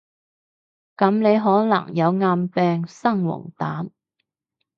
[0.97, 3.91] 噉你可能有暗病生黃疸？